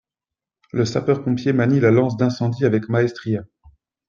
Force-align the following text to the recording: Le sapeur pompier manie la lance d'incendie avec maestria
Le 0.71 0.83
sapeur 0.83 1.23
pompier 1.23 1.53
manie 1.53 1.79
la 1.79 1.91
lance 1.91 2.17
d'incendie 2.17 2.65
avec 2.65 2.89
maestria 2.89 3.43